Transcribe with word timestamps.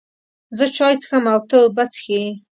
زه 0.57 0.65
چای 0.75 0.95
څښم 1.01 1.25
او 1.33 1.39
ته 1.49 1.55
اوبه 1.63 1.83
څښې 1.93 2.21